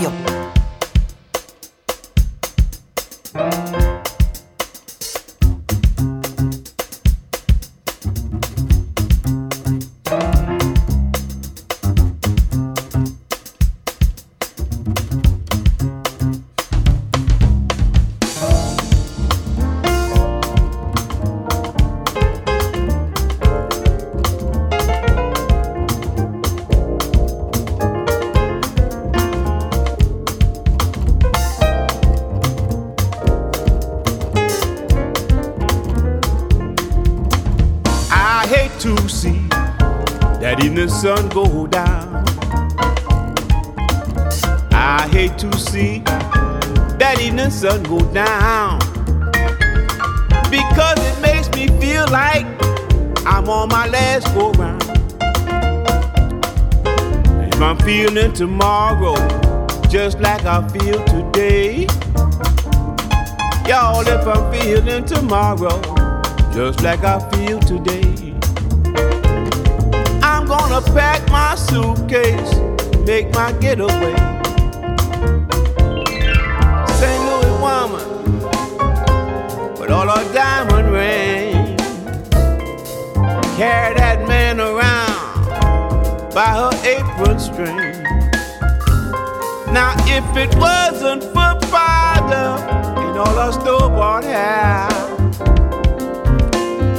Dập 0.04 0.37
tomorrow 65.08 65.82
just 66.54 66.82
like 66.84 67.04
I 67.04 67.20
feel 67.32 67.60
today 67.60 68.28
I'm 70.22 70.46
gonna 70.46 70.82
pack 70.94 71.30
my 71.30 71.56
suitcase, 71.56 72.56
make 73.06 73.34
my 73.34 73.52
getaway. 73.54 74.16
St. 77.00 77.22
Louis 77.28 77.56
woman, 77.60 78.08
with 79.80 79.90
all 79.90 80.08
her 80.08 80.34
diamond 80.34 80.92
rings, 80.92 81.82
carry 83.58 83.96
that 83.96 84.28
man 84.28 84.60
around 84.60 86.34
by 86.34 86.50
her 86.60 86.72
apron 86.86 87.40
string. 87.40 88.04
Now, 89.74 89.96
if 90.06 90.26
it 90.38 90.56
wasn't 90.58 91.24
for 91.24 91.60
father 91.68 92.97
all 93.18 93.36
her 93.36 93.52
store-bought 93.52 94.24
hair, 94.24 94.88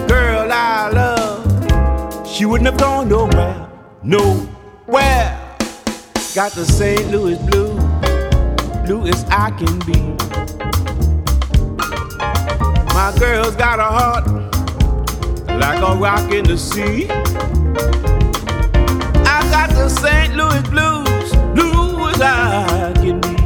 girl, 0.09 0.53
I 0.53 0.91
love. 0.93 2.27
She 2.27 2.45
wouldn't 2.45 2.69
have 2.69 2.79
gone 2.79 3.09
nowhere, 3.09 3.69
nowhere. 4.03 5.39
Got 6.35 6.53
the 6.53 6.65
St. 6.65 7.11
Louis 7.11 7.39
blue, 7.39 7.75
blue 8.85 9.07
as 9.07 9.25
I 9.31 9.51
can 9.53 9.79
be. 9.81 10.17
My 12.95 13.13
girl's 13.19 13.57
got 13.57 13.79
a 13.79 13.85
heart 13.85 14.27
like 15.59 15.81
a 15.81 15.95
rock 15.97 16.33
in 16.33 16.45
the 16.45 16.59
sea. 16.59 17.09
I 19.25 19.41
got 19.51 19.71
the 19.71 19.89
St. 19.89 20.35
Louis 20.35 20.63
blues, 20.69 21.33
blue 21.55 22.09
as 22.09 22.21
I 22.21 22.93
can 22.95 23.21
be. 23.21 23.38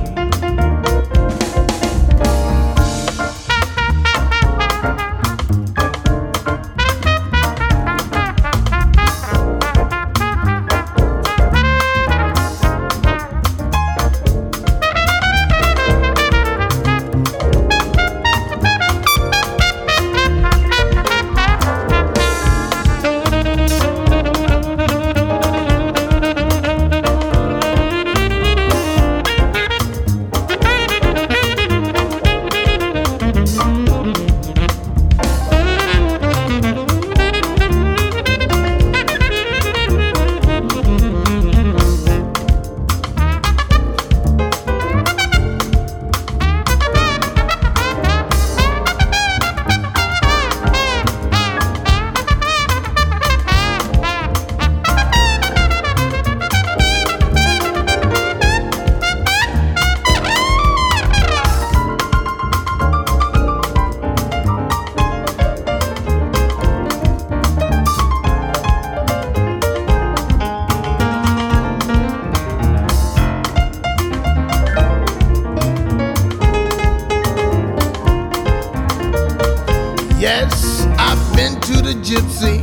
Gypsy 82.03 82.59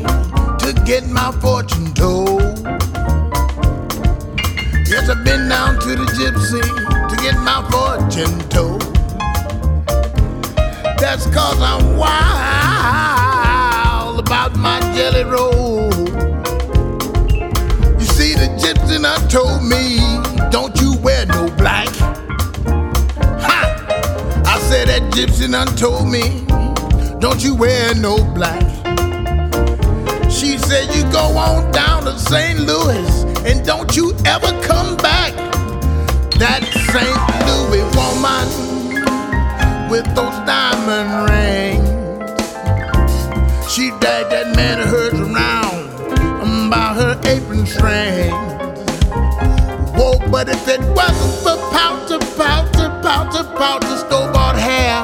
to 0.60 0.74
get 0.86 1.08
my 1.08 1.32
fortune 1.40 1.94
told. 1.94 2.42
Yes, 4.88 5.10
I've 5.10 5.24
been 5.24 5.48
down 5.48 5.80
to 5.80 5.96
the 5.96 6.06
gypsy 6.18 6.62
to 7.10 7.16
get 7.24 7.36
my 7.40 7.64
fortune 7.72 8.38
told. 8.50 8.82
That's 11.00 11.26
cause 11.28 11.62
I'm 11.62 11.96
wild 11.98 13.00
about 14.20 14.56
my 14.58 14.80
jelly 14.94 15.24
roll. 15.24 15.90
You 17.98 18.06
see, 18.06 18.36
the 18.36 18.50
gypsy 18.62 19.00
not 19.02 19.32
told 19.32 19.64
me, 19.64 20.00
don't 20.52 20.80
you 20.82 20.98
wear 21.02 21.26
no 21.26 21.50
black. 21.56 21.90
Ha! 23.46 24.44
I 24.46 24.60
said 24.70 24.90
that 24.90 25.02
gypsy 25.14 25.50
done 25.50 25.76
told 25.78 26.08
me, 26.08 26.46
don't 27.20 27.42
you 27.44 27.56
wear 27.56 27.96
no 27.96 28.24
black. 28.34 28.69
Said, 30.70 30.94
You 30.96 31.02
go 31.12 31.36
on 31.36 31.72
down 31.72 32.04
to 32.04 32.20
St. 32.20 32.60
Louis 32.60 33.24
and 33.44 33.66
don't 33.66 33.96
you 33.96 34.14
ever 34.24 34.52
come 34.62 34.96
back. 34.98 35.34
That 36.38 36.62
St. 36.94 37.18
Louis 37.50 37.82
woman 37.98 38.46
with 39.90 40.06
those 40.14 40.38
diamond 40.46 41.28
rings. 41.28 41.90
She 43.68 43.90
dragged 44.00 44.30
that 44.30 44.56
man 44.56 44.82
of 44.82 44.90
hers 44.90 45.20
around 45.20 46.70
by 46.70 46.94
her 46.94 47.20
apron 47.26 47.66
strings. 47.66 48.32
Whoa, 49.98 50.20
but 50.30 50.50
if 50.50 50.68
it 50.68 50.82
wasn't 50.94 51.34
for 51.42 51.58
powder, 51.74 52.20
powder, 52.38 52.90
powder, 53.02 53.44
powder, 53.58 53.98
store 53.98 54.32
bought 54.32 54.56
hair, 54.56 55.02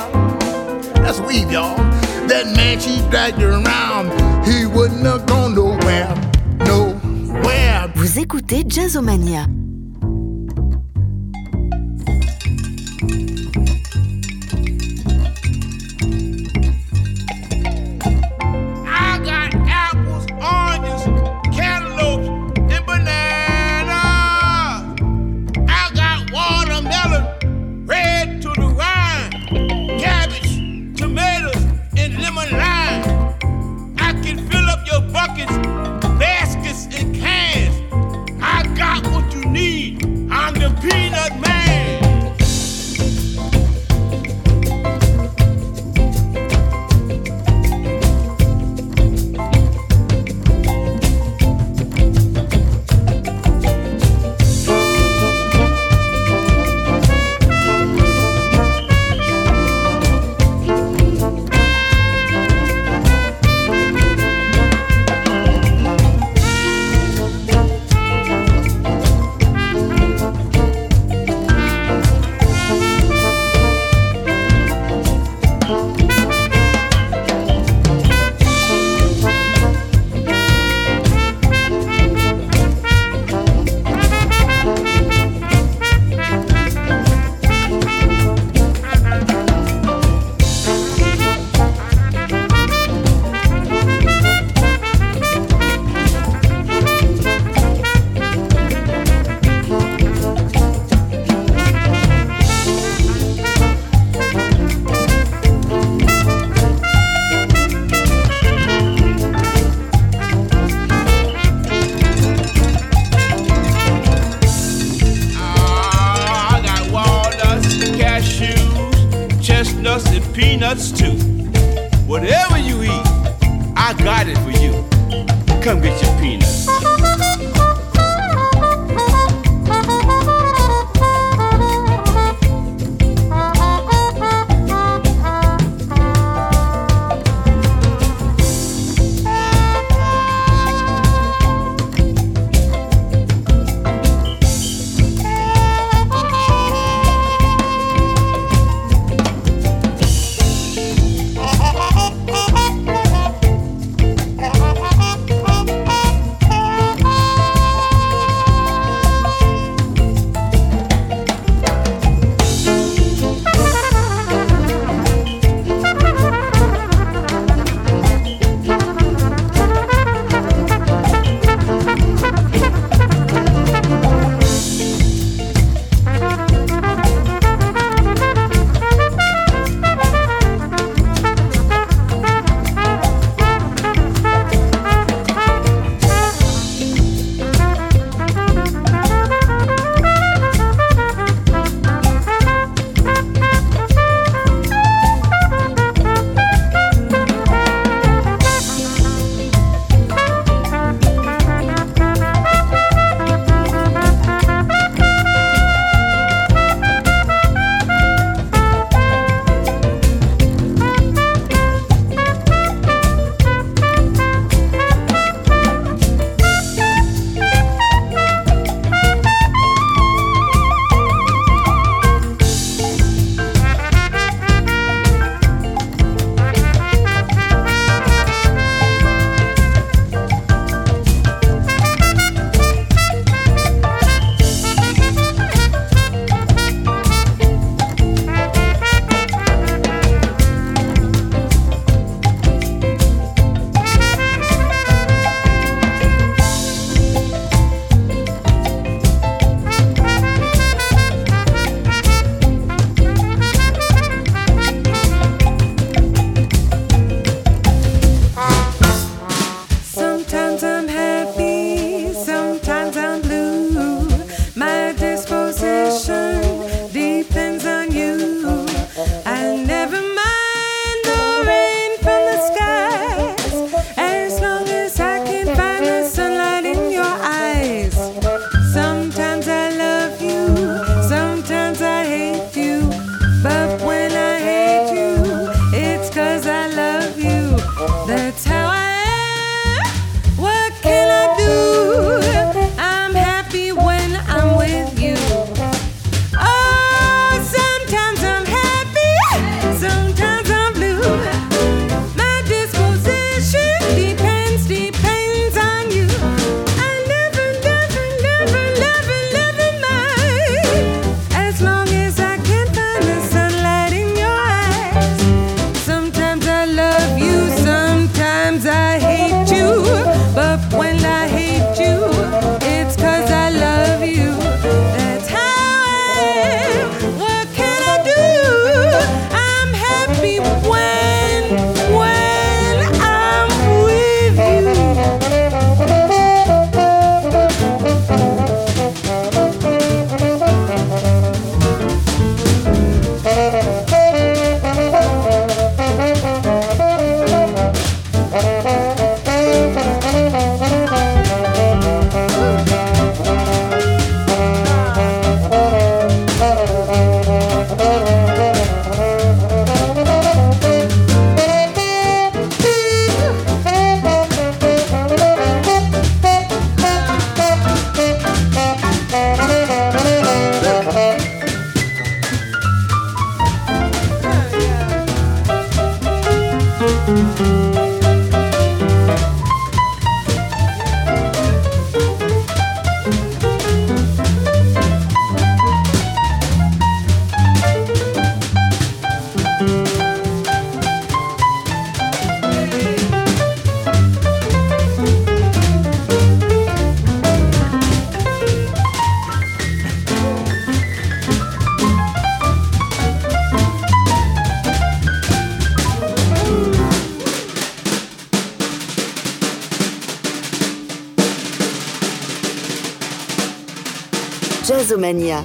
that's 1.01 1.20
weave, 1.22 1.49
y'all. 1.49 1.94
That 2.28 2.45
man 2.55 2.80
she 2.80 3.01
dragged 3.09 3.41
around, 3.41 4.11
he 4.45 4.65
wouldn't 4.65 5.05
have 5.05 5.26
gone 5.26 5.53
nowhere, 5.55 6.13
nowhere. 6.65 7.89
Vous 7.95 8.19
écoutez 8.19 8.63
Jazzomania. 8.67 9.45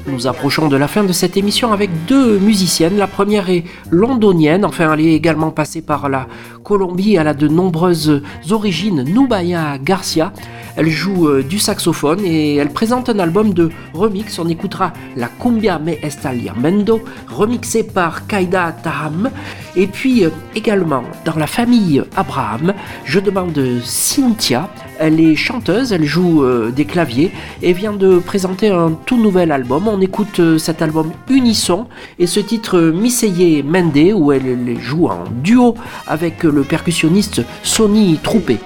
Nous 0.06 0.26
approchons 0.28 0.68
de 0.68 0.76
la 0.76 0.86
fin 0.86 1.02
de 1.02 1.12
cette 1.12 1.36
émission 1.36 1.72
avec 1.72 1.90
deux 2.06 2.38
musiciennes. 2.38 2.96
La 2.96 3.08
première 3.08 3.50
est 3.50 3.64
londonienne, 3.90 4.64
enfin 4.64 4.92
elle 4.92 5.00
est 5.00 5.14
également 5.14 5.50
passée 5.50 5.82
par 5.82 6.08
la 6.08 6.28
Colombie, 6.62 7.16
elle 7.16 7.26
a 7.26 7.34
de 7.34 7.48
nombreuses 7.48 8.22
origines. 8.50 9.02
Nubaya 9.02 9.78
Garcia, 9.78 10.32
elle 10.80 10.88
joue 10.88 11.28
euh, 11.28 11.42
du 11.42 11.58
saxophone 11.58 12.20
et 12.24 12.56
elle 12.56 12.70
présente 12.70 13.10
un 13.10 13.18
album 13.18 13.52
de 13.52 13.68
remix. 13.92 14.38
On 14.38 14.48
écoutera 14.48 14.94
la 15.14 15.28
Cumbia 15.28 15.78
Me 15.78 15.92
Está 16.02 16.30
Mendo, 16.56 17.02
remixée 17.28 17.82
par 17.82 18.26
Kaida 18.26 18.74
Taham. 18.82 19.30
Et 19.76 19.86
puis 19.86 20.24
euh, 20.24 20.30
également 20.54 21.02
dans 21.26 21.36
la 21.36 21.46
famille 21.46 22.02
Abraham, 22.16 22.72
je 23.04 23.20
demande 23.20 23.60
Cynthia. 23.84 24.70
Elle 24.98 25.20
est 25.20 25.36
chanteuse, 25.36 25.92
elle 25.92 26.06
joue 26.06 26.44
euh, 26.44 26.70
des 26.70 26.86
claviers 26.86 27.30
et 27.60 27.74
vient 27.74 27.92
de 27.92 28.18
présenter 28.18 28.68
un 28.68 28.92
tout 29.04 29.18
nouvel 29.18 29.52
album. 29.52 29.86
On 29.86 30.00
écoute 30.00 30.40
cet 30.56 30.80
album 30.80 31.12
Unisson 31.28 31.88
et 32.18 32.26
ce 32.26 32.40
titre 32.40 32.80
Miseye 32.80 33.62
Mende 33.62 34.14
où 34.14 34.32
elle, 34.32 34.80
joue 34.80 35.08
en 35.08 35.24
duo 35.42 35.74
avec 36.06 36.42
le 36.42 36.62
percussionniste 36.62 37.42
Sonny 37.62 38.18
Troupé. 38.22 38.58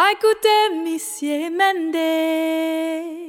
Écoutez, 0.00 0.68
Mende. 1.50 3.27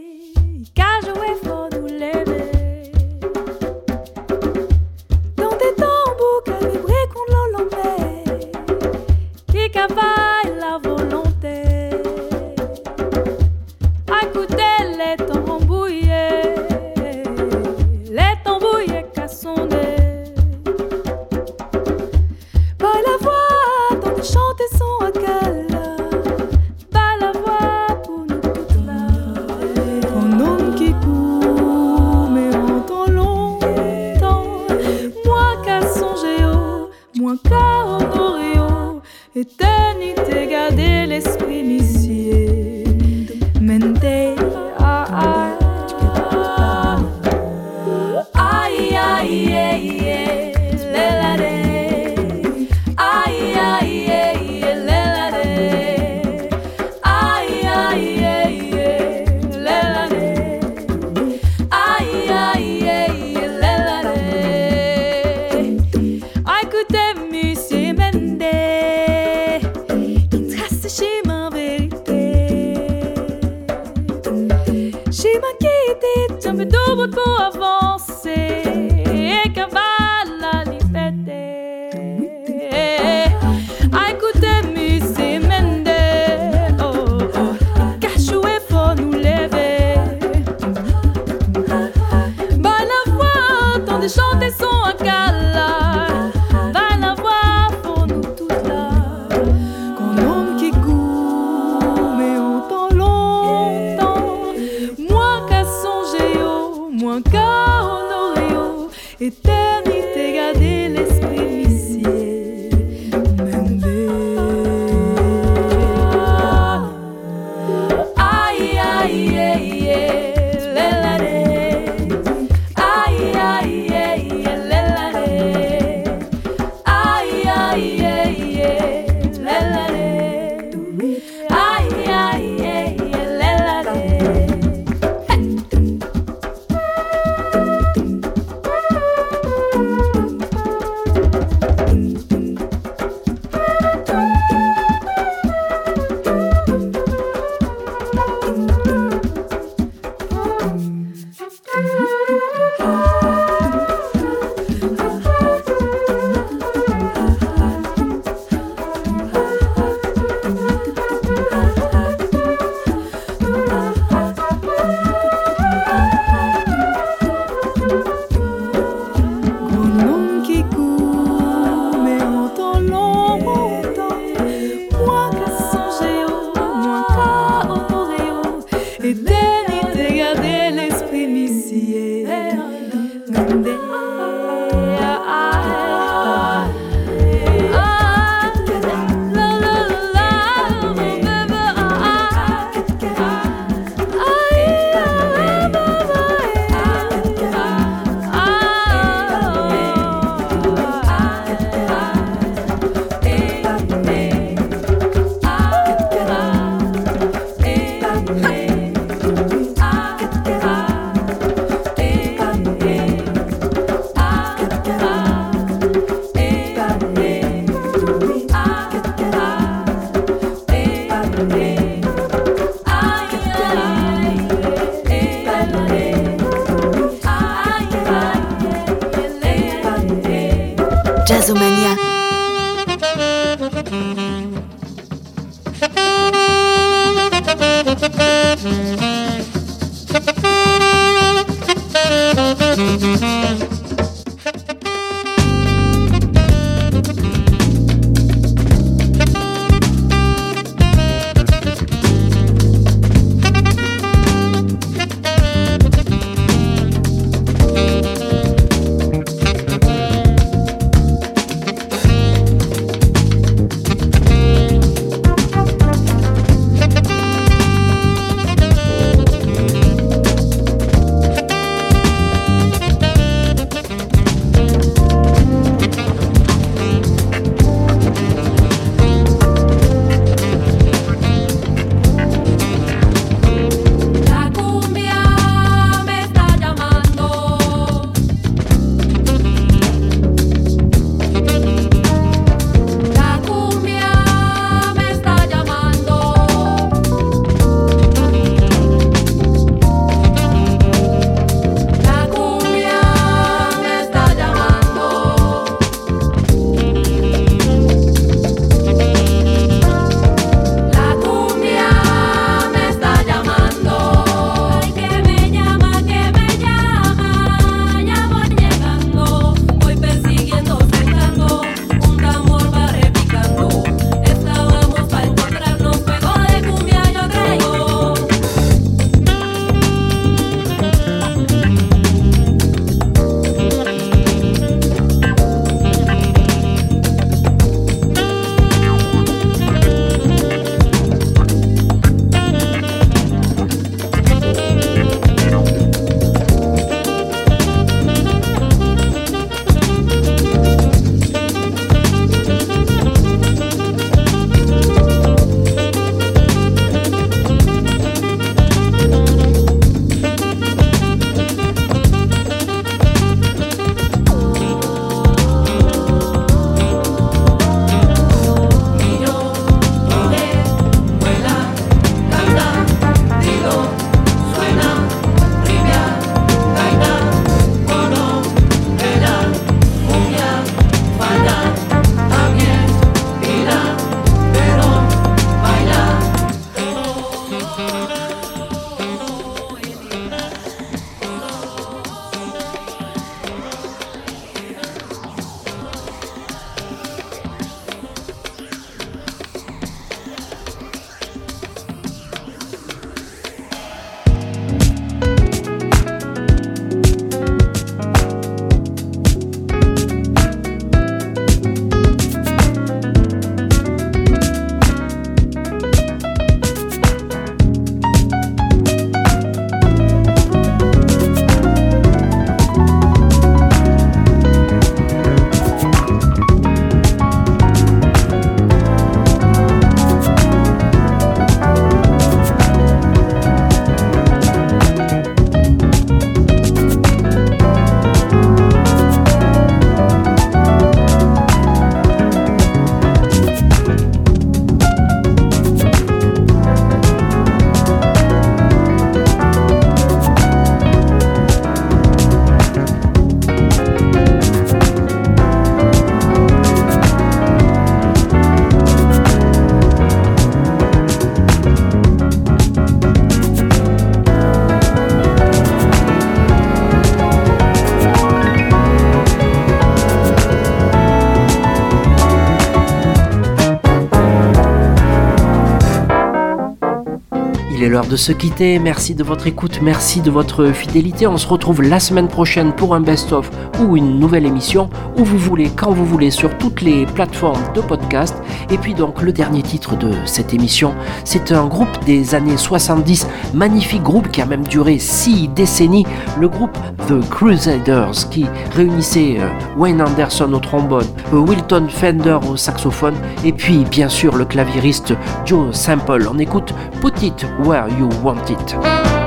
L'heure 477.90 478.06
de 478.06 478.16
se 478.16 478.32
quitter. 478.32 478.78
Merci 478.80 479.16
de 479.16 479.24
votre 479.24 479.48
écoute, 479.48 479.80
merci 479.82 480.22
de 480.22 480.30
votre 480.30 480.68
fidélité. 480.72 481.28
On 481.28 481.38
se 481.38 481.48
retrouve 481.48 481.82
la 481.82 482.00
semaine 482.00 482.28
prochaine 482.28 482.74
pour 482.74 482.94
un 482.94 483.02
best-of 483.02 483.50
ou 483.82 483.98
une 483.98 484.20
nouvelle 484.20 484.46
émission, 484.46 484.90
où 485.18 485.24
vous 485.24 485.38
voulez, 485.38 485.70
quand 485.76 485.92
vous 485.92 486.06
voulez, 486.06 486.30
sur 486.30 486.58
toutes 486.58 486.82
les 486.82 487.06
plateformes 487.08 487.62
de 487.74 487.82
podcast. 487.82 488.36
Et 488.72 488.78
puis 488.78 488.94
donc 488.94 489.22
le 489.22 489.32
dernier 489.32 489.64
titre 489.64 489.98
de 489.98 490.12
cette 490.26 490.54
émission, 490.54 490.94
c'est 491.24 491.52
un 491.52 491.66
groupe 491.68 492.04
des 492.06 492.36
années 492.36 492.58
70, 492.58 493.28
magnifique 493.54 494.04
groupe 494.04 494.30
qui 494.30 494.42
a 494.42 494.46
même 494.46 494.66
duré 494.68 495.00
six 495.00 495.48
décennies, 495.48 496.06
le 496.40 496.48
groupe 496.48 496.78
The 497.08 497.28
Crusaders, 497.30 498.30
qui 498.30 498.46
réunissait 498.76 499.38
euh, 499.40 499.50
Wayne 499.78 500.02
Anderson 500.02 500.54
au 500.54 500.60
trombone, 500.60 501.08
euh, 501.34 501.38
Wilton 501.38 501.88
Fender 501.90 502.38
au 502.50 502.58
saxophone, 502.58 503.16
et 503.44 503.54
puis 503.54 503.86
bien 503.90 504.10
sûr 504.10 504.36
le 504.36 504.46
claviériste 504.46 505.14
Joe 505.46 505.76
Sample. 505.76 506.28
On 506.32 506.38
écoute 506.38 506.74
Put 507.02 507.26
It 507.26 507.46
Where 507.64 507.88
You 508.00 508.10
Want 508.24 508.46
It. 508.50 509.19